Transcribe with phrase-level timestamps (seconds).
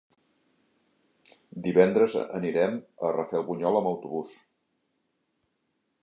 [1.65, 4.33] Divendres anirem a Rafelbunyol amb autobús.